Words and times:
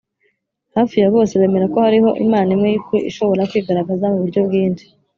hafi 0.75 0.95
ya 1.01 1.09
bose 1.15 1.33
bemera 1.41 1.65
ko 1.73 1.77
hariho 1.85 2.09
imana 2.25 2.49
imwe 2.55 2.67
y’ukuri 2.71 2.99
ishobora 3.09 3.47
kwigaragaza 3.49 4.05
mu 4.11 4.17
buryo 4.23 4.39
bwinshi 4.47 4.85